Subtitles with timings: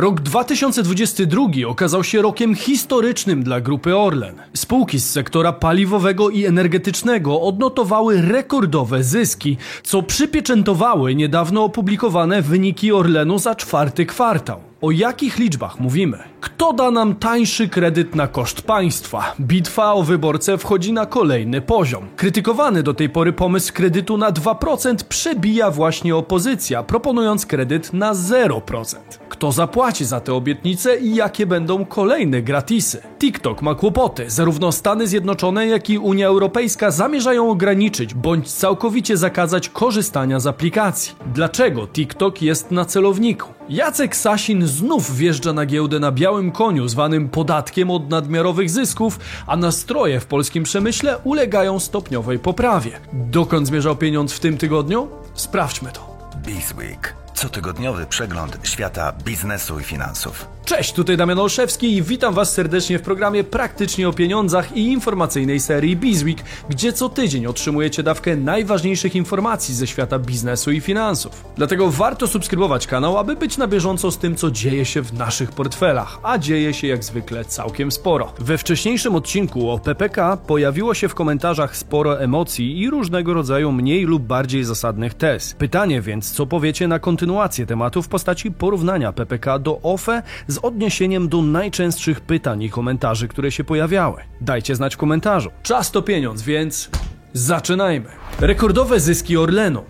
[0.00, 4.34] Rok 2022 okazał się rokiem historycznym dla grupy Orlen.
[4.54, 13.38] Spółki z sektora paliwowego i energetycznego odnotowały rekordowe zyski, co przypieczętowały niedawno opublikowane wyniki Orlenu
[13.38, 14.69] za czwarty kwartał.
[14.82, 16.18] O jakich liczbach mówimy?
[16.40, 19.34] Kto da nam tańszy kredyt na koszt państwa?
[19.40, 22.06] Bitwa o wyborcę wchodzi na kolejny poziom.
[22.16, 28.96] Krytykowany do tej pory pomysł kredytu na 2% przebija właśnie opozycja, proponując kredyt na 0%.
[29.28, 33.02] Kto zapłaci za te obietnice i jakie będą kolejne gratisy?
[33.18, 34.30] TikTok ma kłopoty.
[34.30, 41.14] Zarówno Stany Zjednoczone, jak i Unia Europejska zamierzają ograniczyć bądź całkowicie zakazać korzystania z aplikacji.
[41.34, 43.59] Dlaczego TikTok jest na celowniku?
[43.70, 49.56] Jacek Sasin znów wjeżdża na giełdę na białym koniu, zwanym podatkiem od nadmiarowych zysków, a
[49.56, 53.00] nastroje w polskim przemyśle ulegają stopniowej poprawie.
[53.12, 55.08] Dokąd zmierzał pieniądz w tym tygodniu?
[55.34, 56.30] Sprawdźmy to.
[56.46, 57.14] Bizweek.
[57.34, 60.48] Cotygodniowy przegląd świata biznesu i finansów.
[60.70, 65.60] Cześć, tutaj Damian Olszewski i witam Was serdecznie w programie Praktycznie o Pieniądzach i informacyjnej
[65.60, 71.44] serii Bizweek, gdzie co tydzień otrzymujecie dawkę najważniejszych informacji ze świata biznesu i finansów.
[71.56, 75.52] Dlatego warto subskrybować kanał, aby być na bieżąco z tym, co dzieje się w naszych
[75.52, 78.32] portfelach, a dzieje się jak zwykle całkiem sporo.
[78.38, 84.04] We wcześniejszym odcinku o PPK pojawiło się w komentarzach sporo emocji i różnego rodzaju mniej
[84.04, 85.54] lub bardziej zasadnych tez.
[85.54, 91.28] Pytanie więc, co powiecie na kontynuację tematu w postaci porównania PPK do OFE z odniesieniem
[91.28, 94.22] do najczęstszych pytań i komentarzy, które się pojawiały.
[94.40, 95.50] Dajcie znać w komentarzu.
[95.62, 96.90] Czas to pieniądz, więc
[97.32, 98.08] zaczynajmy.
[98.40, 99.84] Rekordowe zyski Orlenu.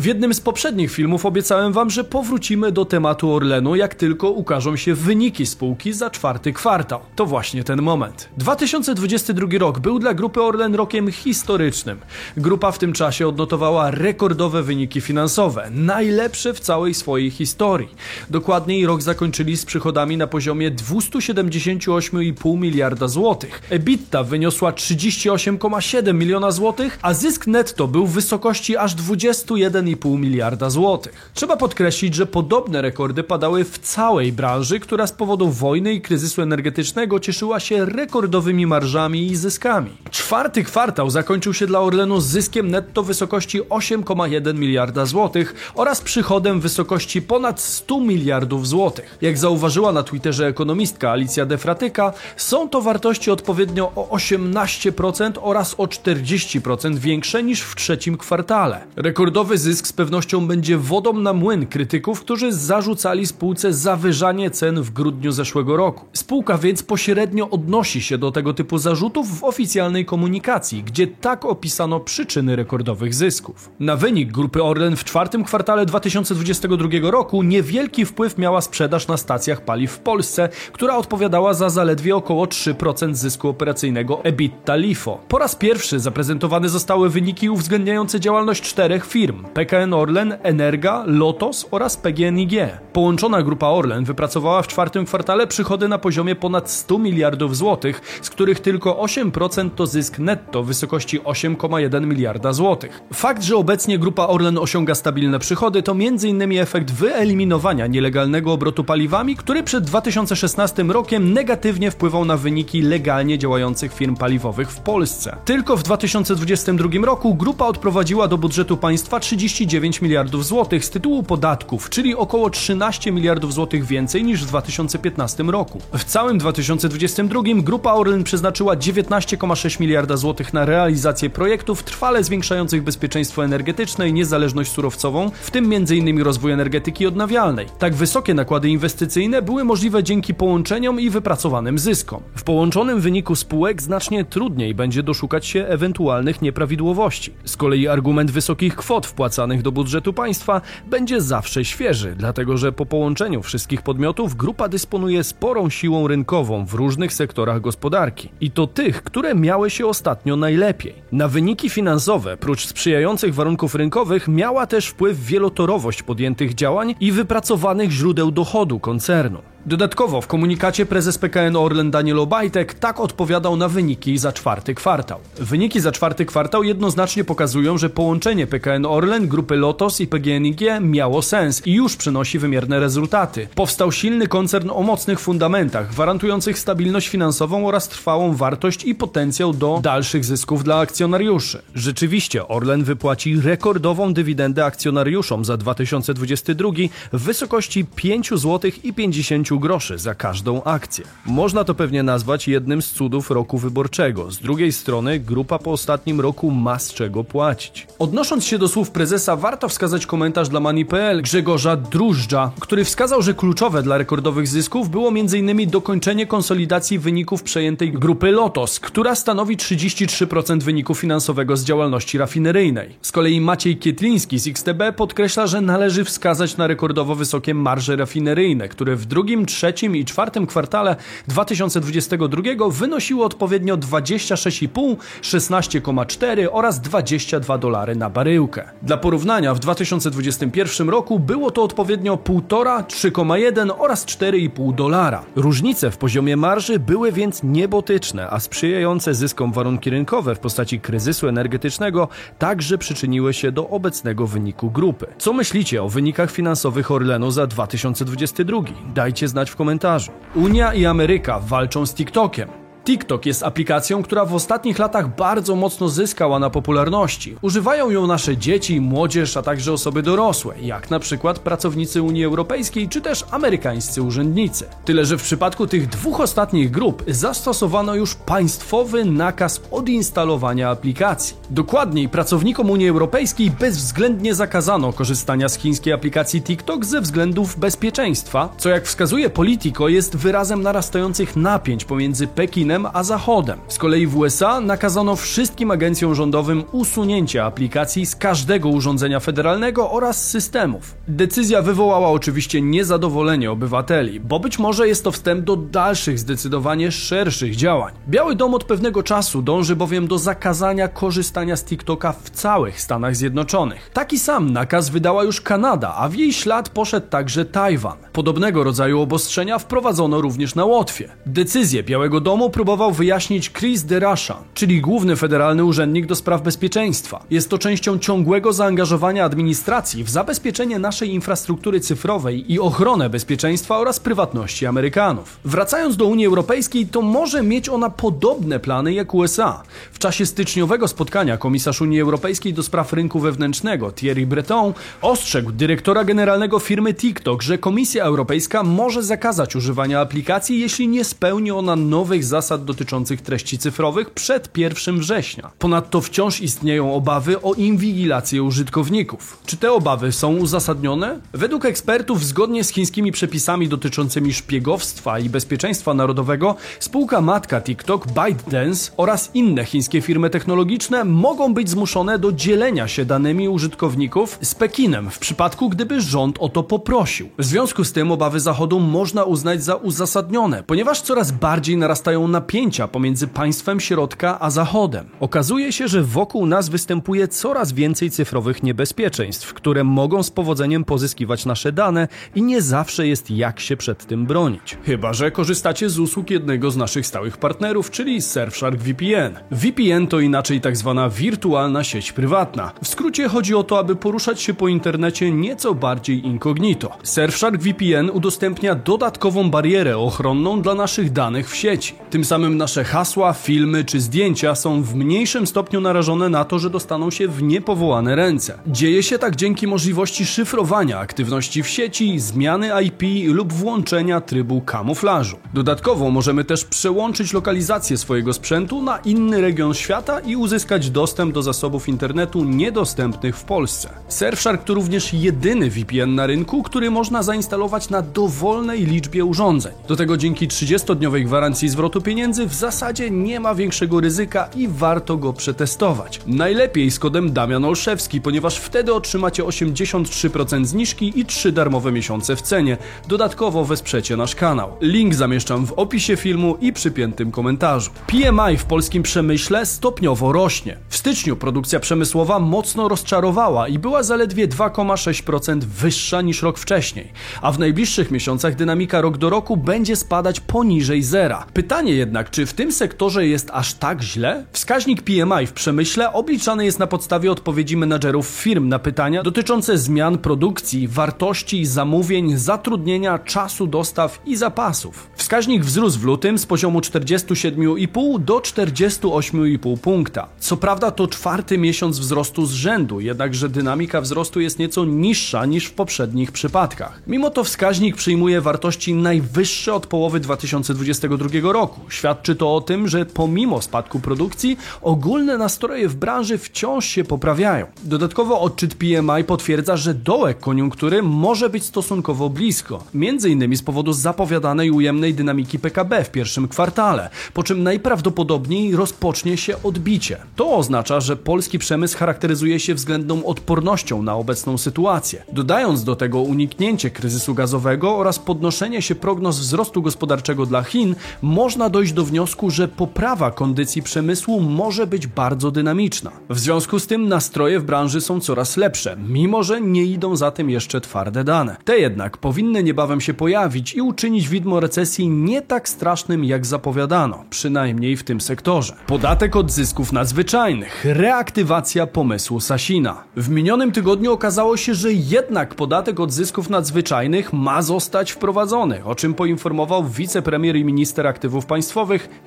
[0.00, 4.76] W jednym z poprzednich filmów obiecałem wam, że powrócimy do tematu Orlenu, jak tylko ukażą
[4.76, 7.00] się wyniki spółki za czwarty kwartał.
[7.16, 8.28] To właśnie ten moment.
[8.36, 11.98] 2022 rok był dla grupy Orlen rokiem historycznym.
[12.36, 17.88] Grupa w tym czasie odnotowała rekordowe wyniki finansowe, najlepsze w całej swojej historii.
[18.30, 23.62] Dokładniej rok zakończyli z przychodami na poziomie 278,5 miliarda złotych.
[23.70, 30.70] EBITDA wyniosła 38,7 miliona złotych, a zysk netto był w wysokości aż 21 1,5 miliarda
[30.70, 31.30] złotych.
[31.34, 36.42] Trzeba podkreślić, że podobne rekordy padały w całej branży, która z powodu wojny i kryzysu
[36.42, 39.90] energetycznego cieszyła się rekordowymi marżami i zyskami.
[40.10, 46.60] Czwarty kwartał zakończył się dla Orlenu zyskiem netto w wysokości 8,1 miliarda złotych oraz przychodem
[46.60, 49.18] w wysokości ponad 100 miliardów złotych.
[49.20, 55.84] Jak zauważyła na Twitterze ekonomistka Alicja Defratyka, są to wartości odpowiednio o 18% oraz o
[55.84, 58.80] 40% większe niż w trzecim kwartale.
[58.96, 64.82] Rekordowy zysk zysk z pewnością będzie wodą na młyn krytyków, którzy zarzucali spółce zawyżanie cen
[64.82, 66.04] w grudniu zeszłego roku.
[66.12, 72.00] Spółka więc pośrednio odnosi się do tego typu zarzutów w oficjalnej komunikacji, gdzie tak opisano
[72.00, 73.70] przyczyny rekordowych zysków.
[73.80, 79.64] Na wynik grupy Orlen w czwartym kwartale 2022 roku niewielki wpływ miała sprzedaż na stacjach
[79.64, 85.20] paliw w Polsce, która odpowiadała za zaledwie około 3% zysku operacyjnego EBITDA LIFO.
[85.28, 91.96] Po raz pierwszy zaprezentowane zostały wyniki uwzględniające działalność czterech firm: PKN Orlen, Energa, Lotos oraz
[91.96, 92.52] PGNiG.
[92.92, 98.30] Połączona grupa Orlen wypracowała w czwartym kwartale przychody na poziomie ponad 100 miliardów złotych, z
[98.30, 103.00] których tylko 8% to zysk netto w wysokości 8,1 miliarda złotych.
[103.12, 106.58] Fakt, że obecnie grupa Orlen osiąga stabilne przychody to m.in.
[106.58, 113.94] efekt wyeliminowania nielegalnego obrotu paliwami, który przed 2016 rokiem negatywnie wpływał na wyniki legalnie działających
[113.94, 115.36] firm paliwowych w Polsce.
[115.44, 121.22] Tylko w 2022 roku grupa odprowadziła do budżetu państwa 30 39 miliardów złotych z tytułu
[121.22, 125.80] podatków, czyli około 13 miliardów złotych więcej niż w 2015 roku.
[125.98, 133.44] W całym 2022 grupa Orlen przeznaczyła 19,6 miliarda złotych na realizację projektów trwale zwiększających bezpieczeństwo
[133.44, 136.22] energetyczne i niezależność surowcową, w tym m.in.
[136.22, 137.66] rozwój energetyki odnawialnej.
[137.78, 142.22] Tak wysokie nakłady inwestycyjne były możliwe dzięki połączeniom i wypracowanym zyskom.
[142.36, 147.32] W połączonym wyniku spółek znacznie trudniej będzie doszukać się ewentualnych nieprawidłowości.
[147.44, 152.72] Z kolei argument wysokich kwot wpłacanych wpłacanych do budżetu państwa będzie zawsze świeży, dlatego że
[152.72, 158.28] po połączeniu wszystkich podmiotów grupa dysponuje sporą siłą rynkową w różnych sektorach gospodarki.
[158.40, 160.94] I to tych, które miały się ostatnio najlepiej.
[161.12, 167.90] Na wyniki finansowe, prócz sprzyjających warunków rynkowych, miała też wpływ wielotorowość podjętych działań i wypracowanych
[167.90, 169.38] źródeł dochodu koncernu.
[169.66, 175.18] Dodatkowo w komunikacie prezes PKN Orlen Daniel Obajtek tak odpowiadał na wyniki za czwarty kwartał.
[175.38, 181.22] Wyniki za czwarty kwartał jednoznacznie pokazują, że połączenie PKN Orlen, grupy Lotos i PGNiG miało
[181.22, 183.48] sens i już przynosi wymierne rezultaty.
[183.54, 189.80] Powstał silny koncern o mocnych fundamentach, gwarantujących stabilność finansową oraz trwałą wartość i potencjał do
[189.82, 191.62] dalszych zysków dla akcjonariuszy.
[191.74, 196.70] Rzeczywiście Orlen wypłaci rekordową dywidendę akcjonariuszom za 2022
[197.12, 201.04] w wysokości 5 zł i 50 groszy za każdą akcję.
[201.26, 204.30] Można to pewnie nazwać jednym z cudów roku wyborczego.
[204.30, 207.86] Z drugiej strony grupa po ostatnim roku ma z czego płacić.
[207.98, 213.34] Odnosząc się do słów prezesa, warto wskazać komentarz dla Mani.pl Grzegorza Drużdża, który wskazał, że
[213.34, 215.70] kluczowe dla rekordowych zysków było m.in.
[215.70, 222.96] dokończenie konsolidacji wyników przejętej grupy Lotos, która stanowi 33% wyniku finansowego z działalności rafineryjnej.
[223.02, 228.68] Z kolei Maciej Kietliński z XTB podkreśla, że należy wskazać na rekordowo wysokie marże rafineryjne,
[228.68, 230.96] które w drugim, trzecim i czwartym kwartale
[231.28, 238.70] 2022 wynosiły odpowiednio 26,5, 16,4 oraz 22 dolary na baryłkę.
[238.82, 245.24] Dla porównania w 2021 roku było to odpowiednio 1,5, 3,1 oraz 4,5 dolara.
[245.36, 251.28] Różnice w poziomie marży były więc niebotyczne, a sprzyjające zyskom warunki rynkowe w postaci kryzysu
[251.28, 252.08] energetycznego
[252.38, 255.06] także przyczyniły się do obecnego wyniku grupy.
[255.18, 258.58] Co myślicie o wynikach finansowych Orlenu za 2022?
[258.94, 260.12] Dajcie znać w komentarzu.
[260.34, 262.59] Unia i Ameryka walczą z TikTokiem.
[262.84, 267.36] TikTok jest aplikacją, która w ostatnich latach bardzo mocno zyskała na popularności.
[267.42, 272.88] Używają ją nasze dzieci, młodzież, a także osoby dorosłe, jak na przykład pracownicy Unii Europejskiej
[272.88, 274.64] czy też amerykańscy urzędnicy.
[274.84, 281.36] Tyle, że w przypadku tych dwóch ostatnich grup zastosowano już państwowy nakaz odinstalowania aplikacji.
[281.50, 288.68] Dokładniej, pracownikom Unii Europejskiej bezwzględnie zakazano korzystania z chińskiej aplikacji TikTok ze względów bezpieczeństwa, co
[288.68, 293.58] jak wskazuje Politico jest wyrazem narastających napięć pomiędzy Pekinem a Zachodem.
[293.68, 300.28] Z kolei w USA nakazano wszystkim agencjom rządowym usunięcie aplikacji z każdego urządzenia federalnego oraz
[300.30, 300.94] systemów.
[301.08, 307.56] Decyzja wywołała oczywiście niezadowolenie obywateli, bo być może jest to wstęp do dalszych, zdecydowanie szerszych
[307.56, 307.94] działań.
[308.08, 313.16] Biały Dom od pewnego czasu dąży bowiem do zakazania korzystania z TikToka w całych Stanach
[313.16, 313.90] Zjednoczonych.
[313.92, 317.98] Taki sam nakaz wydała już Kanada, a w jej ślad poszedł także Tajwan.
[318.12, 321.08] Podobnego rodzaju obostrzenia wprowadzono również na Łotwie.
[321.26, 327.24] Decyzję Białego Domu próbował wyjaśnić Chris DeRusha, czyli główny federalny urzędnik do spraw bezpieczeństwa.
[327.30, 334.00] Jest to częścią ciągłego zaangażowania administracji w zabezpieczenie naszej infrastruktury cyfrowej i ochronę bezpieczeństwa oraz
[334.00, 335.36] prywatności Amerykanów.
[335.44, 339.62] Wracając do Unii Europejskiej, to może mieć ona podobne plany jak USA.
[339.92, 344.72] W czasie styczniowego spotkania komisarz Unii Europejskiej do spraw rynku wewnętrznego Thierry Breton
[345.02, 351.50] ostrzegł dyrektora generalnego firmy TikTok, że Komisja Europejska może zakazać używania aplikacji, jeśli nie spełni
[351.50, 355.50] ona nowych zasad dotyczących treści cyfrowych przed 1 września.
[355.58, 359.38] Ponadto wciąż istnieją obawy o inwigilację użytkowników.
[359.46, 361.20] Czy te obawy są uzasadnione?
[361.32, 368.92] Według ekspertów, zgodnie z chińskimi przepisami dotyczącymi szpiegowstwa i bezpieczeństwa narodowego, spółka matka TikTok, ByteDance
[368.96, 375.10] oraz inne chińskie firmy technologiczne mogą być zmuszone do dzielenia się danymi użytkowników z Pekinem
[375.10, 377.28] w przypadku, gdyby rząd o to poprosił.
[377.38, 382.88] W związku z tym obawy Zachodu można uznać za uzasadnione, ponieważ coraz bardziej narastają napięcia
[382.88, 385.08] pomiędzy państwem środka a Zachodem.
[385.20, 391.46] Okazuje się, że wokół nas występuje coraz więcej cyfrowych niebezpieczeństw, które mogą z powodzeniem pozyskiwać
[391.46, 394.78] nasze dane i nie zawsze jest jak się przed tym bronić.
[394.84, 399.38] Chyba, że korzystacie z usług jednego z naszych stałych partnerów, czyli Surfshark VPN.
[399.50, 402.72] VPN to inaczej tak zwana wirtualna sieć prywatna.
[402.82, 406.90] W skrócie chodzi o to, aby poruszać się po internecie nieco bardziej incognito.
[407.02, 411.94] Surfshark VPN udostępnia dodatkową barierę ochronną dla naszych danych w sieci.
[412.10, 416.70] Tym samym nasze hasła, filmy czy zdjęcia są w mniejszym stopniu narażone na to, że
[416.70, 418.58] dostaną się w niepowołane ręce.
[418.66, 423.02] Dzieje się tak dzięki możliwości szyfrowania aktywności w sieci, zmiany IP
[423.34, 425.36] lub włączenia trybu kamuflażu.
[425.54, 431.42] Dodatkowo możemy też przełączyć lokalizację swojego sprzętu na inny region świata i uzyskać dostęp do
[431.42, 433.88] zasobów internetu niedostępnych w Polsce.
[434.08, 439.72] Surfshark to również jedyny VPN na rynku, który można zainstalować na dowolnej liczbie urządzeń.
[439.88, 444.68] Do tego dzięki 30-dniowej gwarancji zwrotu pieniędzy pieniędzy w zasadzie nie ma większego ryzyka i
[444.68, 446.20] warto go przetestować.
[446.26, 452.42] Najlepiej z kodem Damian Olszewski, ponieważ wtedy otrzymacie 83% zniżki i 3 darmowe miesiące w
[452.42, 452.76] cenie.
[453.08, 454.76] Dodatkowo wesprzecie nasz kanał.
[454.80, 457.90] Link zamieszczam w opisie filmu i przypiętym komentarzu.
[458.06, 460.76] PMI w polskim przemyśle stopniowo rośnie.
[460.88, 467.12] W styczniu produkcja przemysłowa mocno rozczarowała i była zaledwie 2,6% wyższa niż rok wcześniej,
[467.42, 471.46] a w najbliższych miesiącach dynamika rok do roku będzie spadać poniżej zera.
[471.52, 474.44] Pytanie jednak, czy w tym sektorze jest aż tak źle?
[474.52, 480.18] Wskaźnik PMI w przemyśle obliczany jest na podstawie odpowiedzi menadżerów firm na pytania dotyczące zmian
[480.18, 485.10] produkcji, wartości zamówień, zatrudnienia, czasu dostaw i zapasów.
[485.14, 490.28] Wskaźnik wzrósł w lutym z poziomu 47,5 do 48,5 punkta.
[490.38, 495.66] Co prawda to czwarty miesiąc wzrostu z rzędu, jednakże dynamika wzrostu jest nieco niższa niż
[495.66, 497.02] w poprzednich przypadkach.
[497.06, 501.80] Mimo to wskaźnik przyjmuje wartości najwyższe od połowy 2022 roku.
[502.00, 507.66] Świadczy to o tym, że pomimo spadku produkcji, ogólne nastroje w branży wciąż się poprawiają.
[507.82, 513.92] Dodatkowo odczyt PMI potwierdza, że dołek koniunktury może być stosunkowo blisko, między innymi z powodu
[513.92, 520.16] zapowiadanej ujemnej dynamiki PKB w pierwszym kwartale, po czym najprawdopodobniej rozpocznie się odbicie.
[520.36, 525.24] To oznacza, że polski przemysł charakteryzuje się względną odpornością na obecną sytuację.
[525.32, 531.70] Dodając do tego uniknięcie kryzysu gazowego oraz podnoszenie się prognoz wzrostu gospodarczego dla Chin, można
[531.80, 536.10] dojść do wniosku, że poprawa kondycji przemysłu może być bardzo dynamiczna.
[536.30, 540.30] W związku z tym nastroje w branży są coraz lepsze, mimo że nie idą za
[540.30, 541.56] tym jeszcze twarde dane.
[541.64, 547.24] Te jednak powinny niebawem się pojawić i uczynić widmo recesji nie tak strasznym jak zapowiadano,
[547.30, 548.76] przynajmniej w tym sektorze.
[548.86, 553.04] Podatek od zysków nadzwyczajnych, reaktywacja pomysłu Sasina.
[553.16, 558.94] W minionym tygodniu okazało się, że jednak podatek od zysków nadzwyczajnych ma zostać wprowadzony, o
[558.94, 561.69] czym poinformował wicepremier i minister aktywów państwowych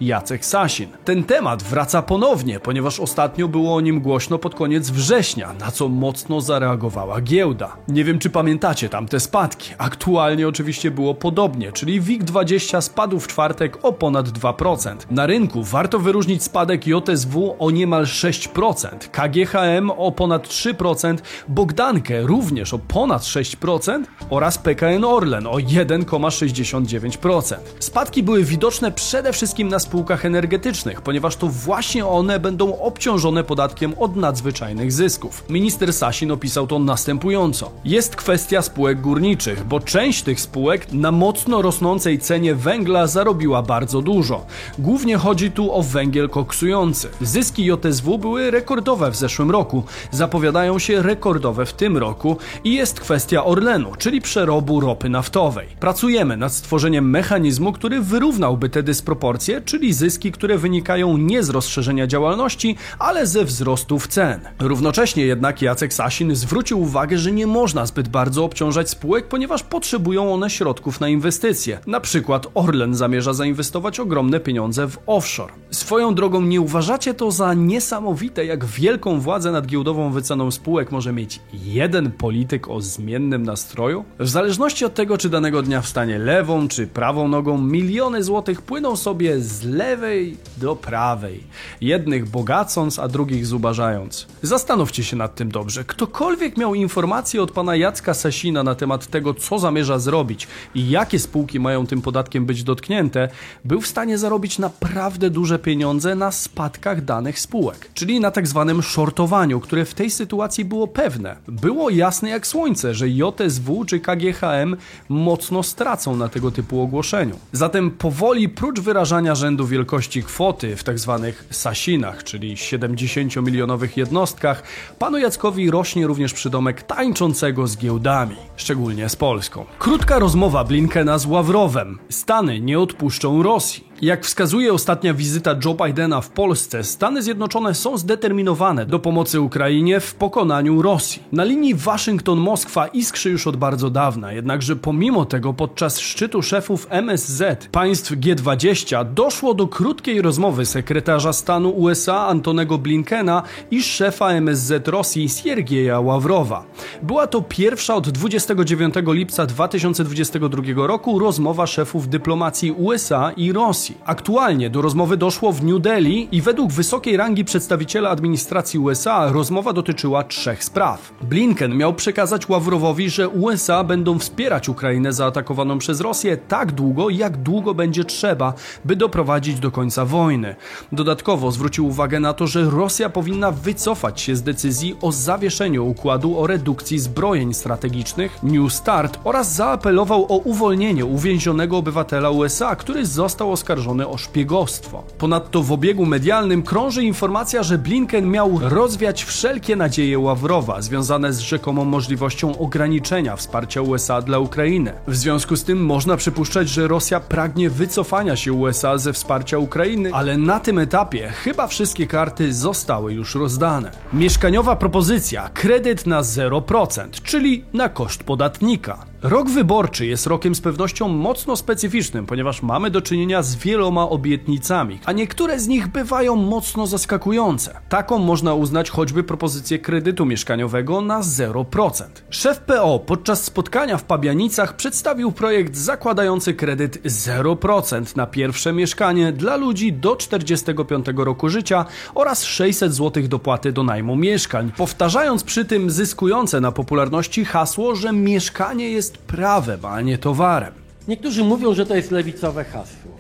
[0.02, 0.88] Jacek Sasin.
[1.06, 5.90] Ten temat wraca ponownie, ponieważ ostatnio było o nim głośno pod koniec września, na co
[5.90, 7.78] mocno zareagowała giełda.
[7.88, 9.74] Nie wiem, czy pamiętacie tamte spadki.
[9.78, 14.96] Aktualnie oczywiście było podobnie, czyli WIG20 spadł w czwartek o ponad 2%.
[15.12, 22.74] Na rynku warto wyróżnić spadek JSW o niemal 6%, KGHM o ponad 3%, Bogdankę również
[22.74, 27.56] o ponad 6% oraz PKN Orlen o 1,69%.
[27.80, 33.94] Spadki były widoczne przede wszystkim na spółkach energetycznych, ponieważ to właśnie one będą obciążone podatkiem
[34.00, 35.44] od nadzwyczajnych zysków.
[35.50, 37.72] Minister Sasin opisał to następująco.
[37.86, 44.02] Jest kwestia spółek górniczych, bo część tych spółek na mocno rosnącej cenie węgla zarobiła bardzo
[44.02, 44.46] dużo.
[44.80, 47.10] Głównie chodzi tu o węgiel koksujący.
[47.22, 53.00] Zyski JSW były rekordowe w zeszłym roku, zapowiadają się rekordowe w tym roku i jest
[53.00, 55.68] kwestia Orlenu, czyli przerobu ropy naftowej.
[55.80, 59.23] Pracujemy nad stworzeniem mechanizmu, który wyrównałby te dysproporcje,
[59.66, 64.40] czyli zyski, które wynikają nie z rozszerzenia działalności, ale ze wzrostów cen.
[64.60, 70.34] Równocześnie jednak Jacek Sasin zwrócił uwagę, że nie można zbyt bardzo obciążać spółek, ponieważ potrzebują
[70.34, 71.80] one środków na inwestycje.
[71.88, 75.54] Na przykład Orlen zamierza zainwestować ogromne pieniądze w offshore.
[75.72, 81.14] Swoją drogą nie uważacie to za niesamowite, jak wielką władzę nad giełdową wyceną spółek może
[81.14, 84.06] mieć jeden polityk o zmiennym nastroju?
[84.20, 88.96] W zależności od tego, czy danego dnia wstanie lewą czy prawą nogą, miliony złotych płyną
[88.96, 91.44] sobie z lewej do prawej,
[91.82, 94.28] jednych bogacąc, a drugich zubażając.
[94.42, 95.84] Zastanówcie się nad tym dobrze.
[95.84, 101.20] Ktokolwiek miał informacje od pana Jacka Sasina na temat tego, co zamierza zrobić i jakie
[101.20, 103.30] spółki mają tym podatkiem być dotknięte,
[103.66, 108.82] był w stanie zarobić naprawdę duże pieniądze na spadkach danych spółek, czyli na tak zwanym
[108.82, 111.36] shortowaniu, które w tej sytuacji było pewne.
[111.48, 114.76] Było jasne jak słońce, że JSW czy KGHM
[115.10, 117.40] mocno stracą na tego typu ogłoszeniu.
[117.52, 124.64] Zatem powoli, prócz wyrażania rzędu wielkości kwoty w tak zwanych sasinach, czyli 70-milionowych jednostkach,
[125.00, 129.66] panu Jackowi rośnie również przydomek tańczącego z giełdami, szczególnie z Polską.
[129.80, 132.00] Krótka rozmowa Blinkena z Ławrowem.
[132.10, 133.93] Stany nie odpuszczą Rosji.
[134.02, 140.00] Jak wskazuje ostatnia wizyta Joe Bidena w Polsce, Stany Zjednoczone są zdeterminowane do pomocy Ukrainie
[140.00, 141.24] w pokonaniu Rosji.
[141.32, 147.68] Na linii Waszyngton-Moskwa iskrzy już od bardzo dawna, jednakże pomimo tego podczas szczytu szefów MSZ
[147.72, 155.30] państw G20 doszło do krótkiej rozmowy sekretarza stanu USA Antonego Blinkena i szefa MSZ Rosji
[155.30, 156.66] Siergieja Ławrowa.
[157.04, 163.98] Była to pierwsza od 29 lipca 2022 roku rozmowa szefów dyplomacji USA i Rosji Rosji.
[164.06, 169.74] Aktualnie do rozmowy doszło w New Delhi i według wysokiej rangi przedstawiciela administracji USA rozmowa
[169.74, 171.14] dotyczyła trzech spraw.
[171.22, 177.38] Blinken miał przekazać Ławrowowi, że USA będą wspierać Ukrainę zaatakowaną przez Rosję tak długo, jak
[177.38, 178.54] długo będzie trzeba,
[178.86, 180.56] by doprowadzić do końca wojny.
[180.92, 186.40] Dodatkowo zwrócił uwagę na to, że Rosja powinna wycofać się z decyzji o zawieszeniu układu
[186.40, 193.52] o redukcji zbrojeń strategicznych New Start oraz zaapelował o uwolnienie uwięzionego obywatela USA, który został
[193.52, 193.73] oskarżony
[194.08, 195.04] o szpiegostwo.
[195.18, 201.40] Ponadto w obiegu medialnym krąży informacja, że Blinken miał rozwiać wszelkie nadzieje Ławrowa związane z
[201.40, 204.94] rzekomą możliwością ograniczenia wsparcia USA dla Ukrainy.
[205.08, 210.14] W związku z tym można przypuszczać, że Rosja pragnie wycofania się USA ze wsparcia Ukrainy,
[210.14, 213.92] ale na tym etapie chyba wszystkie karty zostały już rozdane.
[214.14, 219.13] Mieszkaniowa propozycja kredyt na 0%, czyli na koszt podatnika.
[219.24, 225.00] Rok wyborczy jest rokiem z pewnością mocno specyficznym, ponieważ mamy do czynienia z wieloma obietnicami,
[225.06, 227.80] a niektóre z nich bywają mocno zaskakujące.
[227.90, 232.04] Taką można uznać choćby propozycję kredytu mieszkaniowego na 0%.
[232.30, 239.56] Szef PO podczas spotkania w Pabianicach przedstawił projekt zakładający kredyt 0% na pierwsze mieszkanie dla
[239.56, 245.92] ludzi do 45 roku życia oraz 600 zł dopłaty do najmu mieszkań, powtarzając przy tym
[245.92, 250.74] zyskujące na popularności hasło, że mieszkanie jest prawem, a nie towarem.
[251.08, 253.12] Niektórzy mówią, że to jest lewicowe hasło.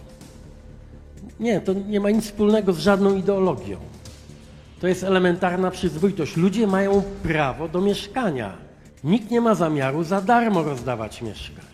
[1.39, 3.77] Nie, to nie ma nic wspólnego z żadną ideologią.
[4.81, 6.38] To jest elementarna przyzwoitość.
[6.38, 8.53] Ludzie mają prawo do mieszkania.
[9.03, 11.65] Nikt nie ma zamiaru za darmo rozdawać mieszkań.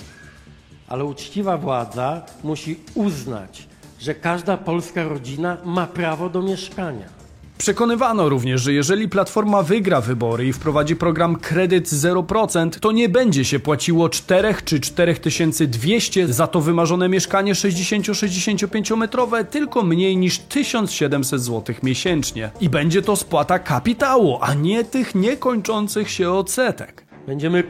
[0.88, 3.68] Ale uczciwa władza musi uznać,
[4.00, 7.19] że każda polska rodzina ma prawo do mieszkania.
[7.60, 13.46] Przekonywano również, że jeżeli Platforma wygra wybory i wprowadzi program kredyt 0%, to nie będzie
[13.46, 21.42] się płaciło 4 czy 4200 za to wymarzone mieszkanie 60-65 metrowe, tylko mniej niż 1700
[21.42, 22.52] zł miesięcznie.
[22.62, 27.06] I będzie to spłata kapitału, a nie tych niekończących się odsetek.
[27.28, 27.64] Będziemy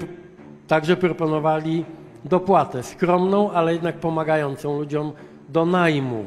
[0.68, 1.86] także proponowali
[2.26, 5.12] dopłatę skromną, ale jednak pomagającą ludziom
[5.50, 6.26] do najmu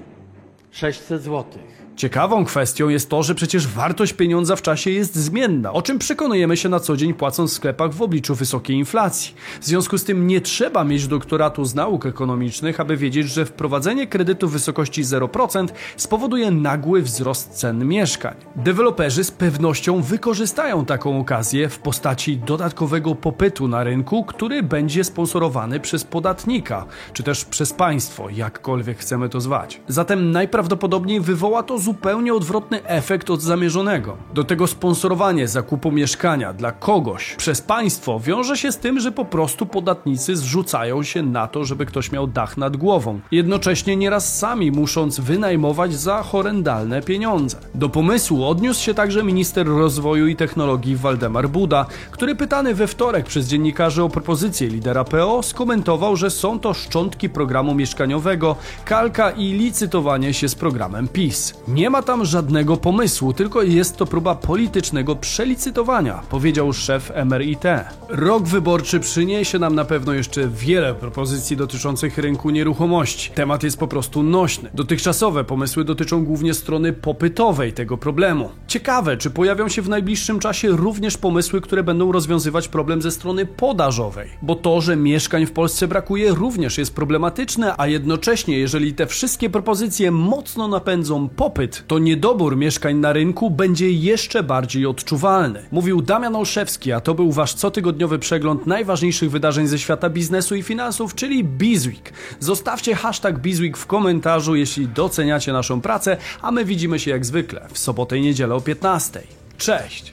[0.70, 1.71] 600 złotych.
[2.02, 6.56] Ciekawą kwestią jest to, że przecież wartość pieniądza w czasie jest zmienna, o czym przekonujemy
[6.56, 9.34] się na co dzień płacąc w sklepach w obliczu wysokiej inflacji.
[9.60, 14.06] W związku z tym nie trzeba mieć doktoratu z nauk ekonomicznych, aby wiedzieć, że wprowadzenie
[14.06, 18.34] kredytu w wysokości 0% spowoduje nagły wzrost cen mieszkań.
[18.56, 25.80] Deweloperzy z pewnością wykorzystają taką okazję w postaci dodatkowego popytu na rynku, który będzie sponsorowany
[25.80, 29.80] przez podatnika, czy też przez państwo, jakkolwiek chcemy to zwać.
[29.88, 34.16] Zatem najprawdopodobniej wywoła to zupełnie odwrotny efekt od zamierzonego.
[34.34, 39.24] Do tego sponsorowanie zakupu mieszkania dla kogoś przez państwo wiąże się z tym, że po
[39.24, 44.70] prostu podatnicy zrzucają się na to, żeby ktoś miał dach nad głową, jednocześnie nieraz sami
[44.70, 47.56] musząc wynajmować za horrendalne pieniądze.
[47.74, 53.26] Do pomysłu odniósł się także minister rozwoju i technologii Waldemar Buda, który pytany we wtorek
[53.26, 59.52] przez dziennikarzy o propozycję lidera PO skomentował, że są to szczątki programu mieszkaniowego, kalka i
[59.52, 61.54] licytowanie się z programem PiS.
[61.74, 67.62] Nie ma tam żadnego pomysłu, tylko jest to próba politycznego przelicytowania, powiedział szef MRIT.
[68.08, 73.30] Rok wyborczy przyniesie nam na pewno jeszcze wiele propozycji dotyczących rynku nieruchomości.
[73.30, 74.70] Temat jest po prostu nośny.
[74.74, 78.50] Dotychczasowe pomysły dotyczą głównie strony popytowej tego problemu.
[78.72, 83.46] Ciekawe, czy pojawią się w najbliższym czasie również pomysły, które będą rozwiązywać problem ze strony
[83.46, 84.30] podażowej.
[84.42, 89.50] Bo to, że mieszkań w Polsce brakuje, również jest problematyczne, a jednocześnie, jeżeli te wszystkie
[89.50, 95.62] propozycje mocno napędzą popyt, to niedobór mieszkań na rynku będzie jeszcze bardziej odczuwalny.
[95.72, 100.62] Mówił Damian Olszewski, a to był wasz cotygodniowy przegląd najważniejszych wydarzeń ze świata biznesu i
[100.62, 102.12] finansów, czyli Bizweek.
[102.40, 107.68] Zostawcie hashtag Bizweek w komentarzu, jeśli doceniacie naszą pracę, a my widzimy się jak zwykle
[107.72, 109.22] w sobotę i niedzielę o 15.
[109.58, 110.12] Cześć!